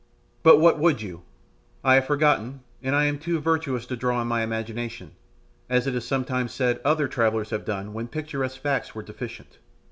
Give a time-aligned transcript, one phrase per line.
[0.41, 1.21] But what would you?
[1.83, 5.11] I have forgotten, and am too virtuous to draw on my imagination,
[5.69, 9.59] as it is sometimes said other travellers have done when picturesque facts were deficient.